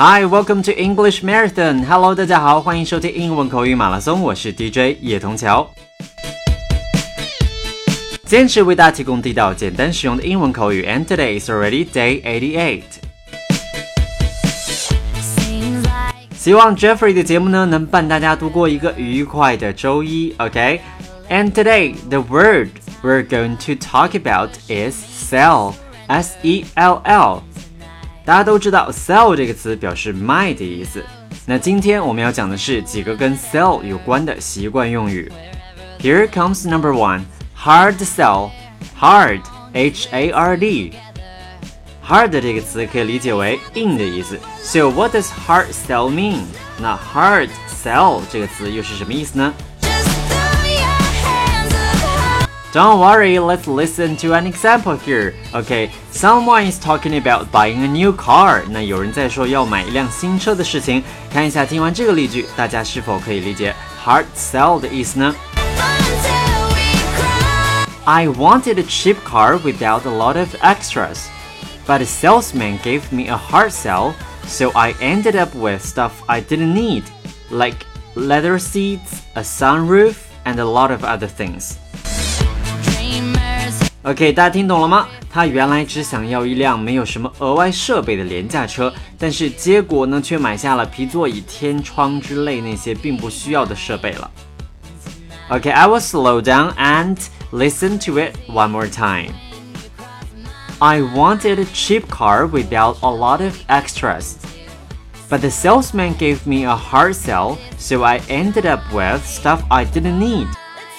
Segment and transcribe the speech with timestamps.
[0.00, 1.84] Hi, welcome to English Marathon.
[1.86, 5.70] Hello，大家好，欢迎收听英文口语马拉松，我是 DJ 叶童桥。
[8.26, 12.82] 坚持为大家提供地道、简单实用的英文口语，and today is already day eighty-eight。
[16.36, 20.34] 希望 Jeffrey 的节目呢，能伴大家度过一个愉快的周一。
[20.36, 22.68] OK，and today the word
[23.02, 24.94] we're going to talk about is
[25.32, 25.72] sell.
[26.08, 27.42] S E L L。
[28.24, 31.04] 大家都知道 sell 这个词表示卖的意思。
[31.46, 35.30] 那今天我们要讲的是几个跟 sell 有关的习惯用语。
[36.00, 37.22] Here comes number one.
[37.56, 38.50] Hard sell.
[38.98, 39.40] Hard.
[39.72, 40.94] H A R D.
[42.04, 44.38] Hard 这个词可以理解为硬的意思。
[44.62, 46.42] So what does hard sell mean？
[46.80, 49.52] 那 hard sell 这个词又是什么意思呢
[52.72, 55.32] ？Don't worry, let's listen to an example here.
[55.52, 58.62] Okay, someone is talking about buying a new car.
[58.68, 61.02] 那有人在说要买一辆新车的事情。
[61.32, 65.34] 看一下，听完这个例句，大家是否可以理解 hard sell 的意思呢？
[68.04, 71.28] I wanted a cheap car without a lot of extras,
[71.86, 74.12] but the salesman gave me a hard sell,
[74.46, 77.02] so I ended up with stuff I didn't need,
[77.50, 77.78] like
[78.14, 81.78] leather seats, a sunroof, and a lot of other things.
[84.02, 85.08] OK，大家听懂了吗？
[85.28, 94.30] 他原来只想要一辆没有什么额外设备的廉价车，但是结果呢，却买下了皮座椅、天窗之类那些并不需要的设备了。
[95.48, 97.16] OK，I will slow down and
[97.52, 99.32] listen to it one more time.
[100.78, 104.34] I wanted a cheap car without a lot of extras.
[105.28, 109.84] But the salesman gave me a hard sell, so I ended up with stuff I
[109.84, 110.46] didn't need,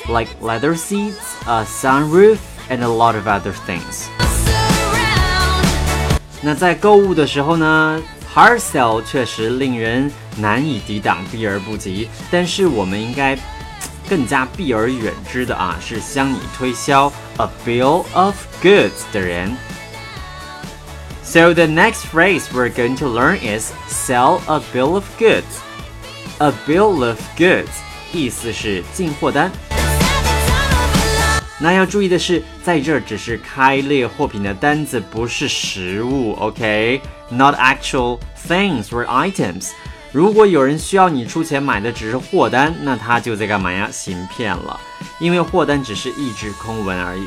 [0.09, 2.37] like leather seats, a sunroof,
[2.69, 4.07] and a lot of other things.
[6.41, 8.01] 那在购物的时候呢，
[8.33, 12.09] hard sell 确实令人难以抵挡，避而不及。
[12.29, 13.37] 但是我们应该
[14.07, 19.57] 更加避而远之的啊，是向你推销 a bill of goods 的人。
[21.23, 25.43] So the next phrase we're going to learn is sell a bill of goods.
[26.37, 27.67] A bill of goods
[28.13, 29.51] 意思是进货单。
[31.62, 38.18] 那要注意的是，在这儿只是开列货品的单子，不是实物，OK？Not actual
[38.48, 39.70] things or items。
[40.10, 43.88] 如果有人需要你出钱买的只是货单，那他就在干嘛呀？
[43.92, 44.80] 行骗了，
[45.20, 47.22] 因为货单只是一纸空文而已。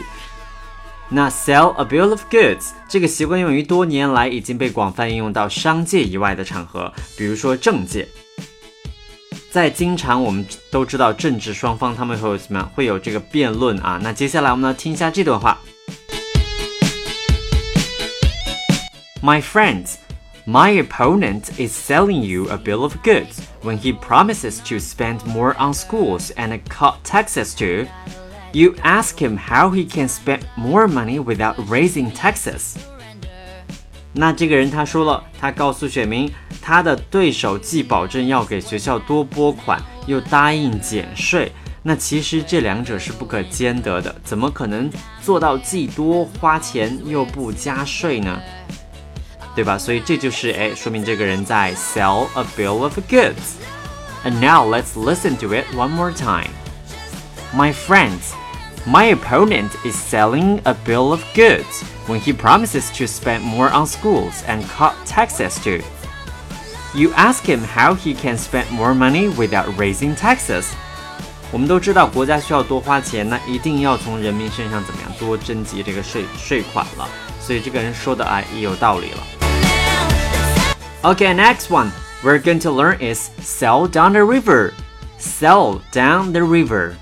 [1.08, 8.06] 那 sell a bill of goods 这个习惯用于多年来已经被广泛应用到商界以外的场合，比如说政界。
[9.55, 12.71] 在经常我们都知道政治双方他们会有什么样？
[12.75, 13.99] 会有这个辩论啊。
[14.03, 15.59] 那接下来我们来听一下这段话。
[19.23, 19.97] My friends,
[20.47, 25.55] my opponent is selling you a bill of goods when he promises to spend more
[25.59, 27.87] on schools and cut taxes too.
[28.53, 32.77] You ask him how he can spend more money without raising taxes.
[34.13, 36.33] 那这个人他说了，他告诉选民，
[36.65, 41.51] 他的对手既保证要给学校多拨款，又答应减税。
[41.83, 44.91] 那其实这两者是不可兼得的，怎么可能
[45.23, 48.39] 做到既多花钱又不加税呢？
[49.55, 49.79] 对吧？
[49.79, 56.51] 所以这就是哎，说明这个人在 sell a bill of goods。And now let's listen to it one more time.
[57.55, 58.35] My friends,
[58.87, 63.87] my opponent is selling a bill of goods when he promises to spend more on
[63.87, 65.83] schools and cut taxes too.
[66.95, 70.67] You ask him how he can spend more money without raising taxes.
[71.53, 77.09] 我们都知道国家需要多花钱，那一定要从人民身上怎么样多征集这个税税款了。
[77.41, 79.19] 所以这个人说的哎也有道理了。
[81.03, 81.91] Okay, next one
[82.23, 84.73] we're going to learn is sell down the river.
[85.19, 86.93] Sell down the river.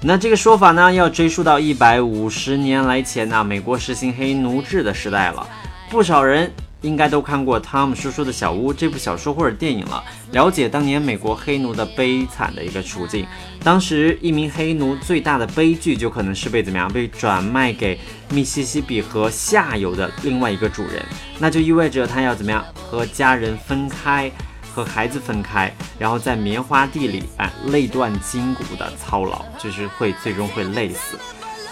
[0.00, 5.46] 那这个说法呢，要追溯到一百五十年来前啊，美国实行黑奴制的时代了。
[5.90, 13.25] 不少人 应该都看过《汤姆叔叔的小屋》这部小说或者电影了，了解当年美国黑奴的悲惨的一个处境。
[13.63, 21.03] 当时一名黑奴最大的悲剧就可能是被怎么样被转卖给密西西比河下游的另外一个主人，
[21.39, 24.31] 那就意味着他要怎么样和家人分开。
[24.75, 31.17] 和孩子分开，然后在棉花地里，哎，累断筋骨的操劳，就是会最终会累死。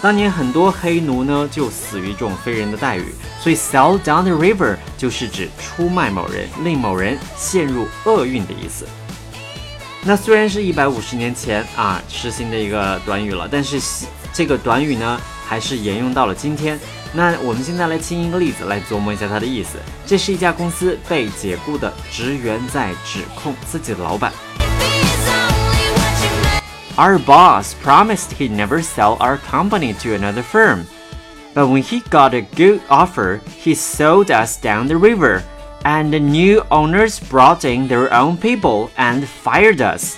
[0.02, 8.86] 当年很多黑奴呢就死于这种非人的待遇，所以 sell down the river 就是指出卖某人，令某人陷入厄运的意思。
[10.04, 13.80] 那虽然是一百五十年前啊实行的一个短语了，但是
[14.32, 16.78] 这个短语呢还是沿用到了今天。
[17.12, 19.78] 那我们现在来听一个例子，来琢磨一下它的意思。
[20.04, 24.30] 这是一家公司被解雇的职员在指控自己的老板。
[26.97, 30.85] Our boss promised he'd never sell our company to another firm.
[31.53, 35.43] But when he got a good offer, he sold us down the river,
[35.83, 40.15] and the new owners brought in their own people and fired us.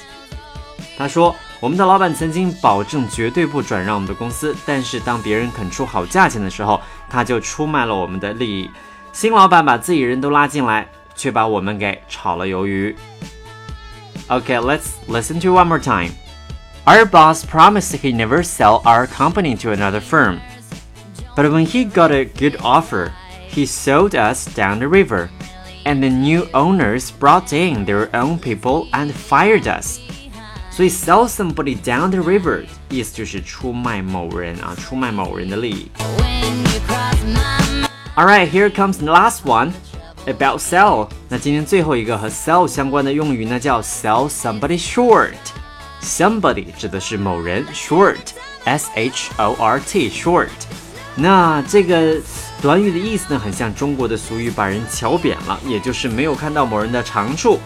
[0.98, 1.36] 他说。
[1.60, 8.70] 我们的老板曾经保证绝对不转让我们的公司，但是当别人肯出好价钱的时候，他就出卖了我们的利益。
[9.14, 10.86] 新老板把自己人都拉进来，
[11.16, 12.94] 却把我们给炒了鱿鱼。
[14.28, 16.12] Okay, let's listen to one more time.
[16.88, 20.42] Our boss promised he'd never sell our company to another firm.
[21.36, 23.12] But when he got a good offer,
[23.48, 25.30] he sold us down the river,
[25.86, 30.00] and the new owners brought in their own people and fired us.
[30.70, 35.92] 所以 sell somebody down the river 意思就是出卖某人啊，出卖某人的利益。
[38.16, 39.72] Alright, here comes the last one
[40.26, 41.10] about sell。
[41.30, 45.34] 那今天最后一个和 sell 相关的用语呢，叫 sell somebody short。
[46.02, 50.50] Somebody 指的是某人，short，s h o r t short。
[51.16, 52.18] 那这个
[52.62, 57.60] 短语的意思呢，很像中国的俗语，把人瞧扁了，也就是没有看到某人的长处。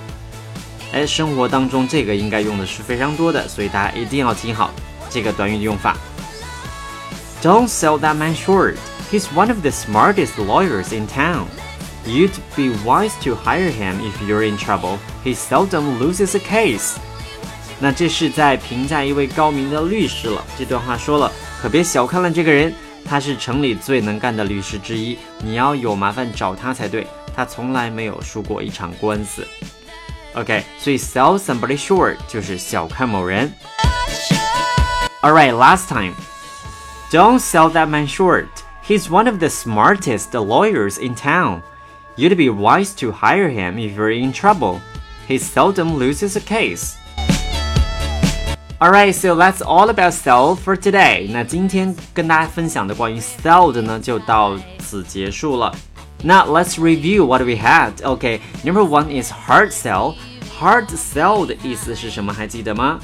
[0.92, 4.72] 哎，生活当中这个应该用的是非常多的，所以大家一定要听好
[5.10, 5.98] 这个短语的用法。
[7.42, 8.76] Don't sell that man short.
[9.12, 11.46] He's one of the smartest lawyers in town.
[12.06, 14.98] You'd be wise to hire him if you're in trouble.
[15.24, 16.98] He seldom loses a case.
[17.82, 20.44] 那这是在评价一位高明的律师了。
[20.58, 21.32] 这段话说了，
[21.62, 22.74] 可别小看了这个人，
[23.06, 25.18] 他是城里最能干的律师之一。
[25.44, 27.06] 你要有麻烦找他才对，
[27.36, 29.48] 他从来没有输过一场官司。
[30.34, 33.52] OK，所以 sell somebody short 就是小看某人。
[35.22, 36.14] Alright, last time.
[37.12, 38.48] Don't sell that man short.
[38.86, 41.62] He's one of the smartest lawyers in town.
[42.16, 44.80] You'd be wise to hire him if you're in trouble.
[45.28, 46.98] He seldom loses a case.
[48.82, 51.28] Alright, so that's all about sell for today.
[51.32, 55.74] 那今天跟大家分享的关于 sell 的呢，就到此结束了。
[56.24, 57.94] now let's review what we had.
[58.02, 60.16] Okay, number one is hard sell.
[60.60, 62.34] Hard sell 的意思是什么？
[62.34, 63.00] 还记得吗？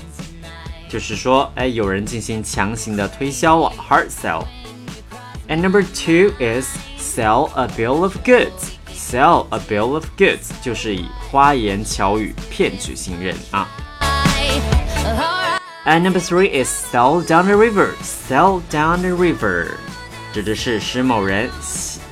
[0.90, 6.68] 就是说，哎，有人进行强行的推销了，hard sell。And number two is
[7.00, 8.74] sell a bill of goods.
[8.94, 13.68] Sell a bill of goods 就是以花言巧语骗取信任啊。
[15.89, 17.95] And number three is sell down the river.
[18.03, 19.69] Sell down the river
[20.35, 21.49] 指的是使某人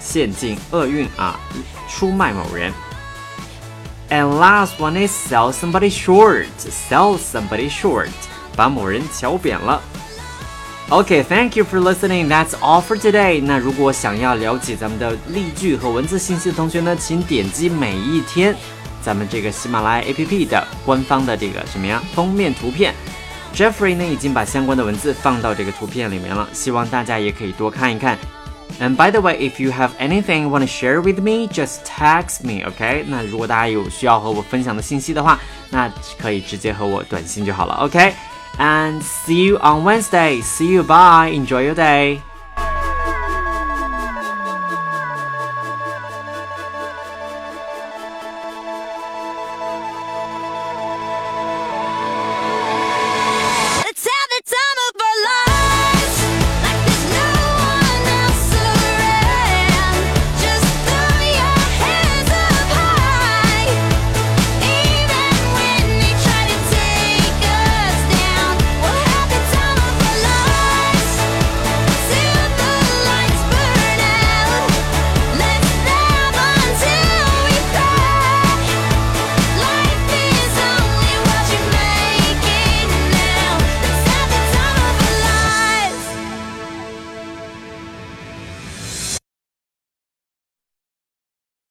[0.00, 1.38] 陷进厄运啊，
[1.86, 2.72] 出卖某人。
[4.08, 6.46] And last one is sell somebody short.
[6.58, 8.08] Sell somebody short，
[8.56, 9.82] 把某人瞧扁了。
[10.88, 12.28] OK，thank you for listening.
[12.28, 13.42] That's all for today.
[13.42, 18.56] 那如果想要了解咱们的例句和文字信息的同学呢，请点击每一天
[19.02, 22.94] 咱们这个喜马拉雅 APP 的官方的这个什么呀封面图片。
[23.56, 28.18] Jeffrey 呢已经把相关的文字放到这个图片里面了，希望大家也可以多看一看。
[28.78, 32.42] And by the way, if you have anything you want to share with me, just text
[32.44, 33.06] me, OK？
[33.08, 40.42] 那如果大家有需要和我分享的信息的话，那可以直接和我短信就好了，OK？And see you on Wednesday.
[40.42, 40.82] See you.
[40.82, 41.30] Bye.
[41.32, 42.18] Enjoy your day.